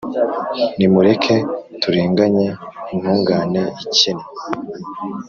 [0.77, 1.35] Nimureke
[1.81, 2.47] turenganye
[2.93, 4.23] intungane ikennye,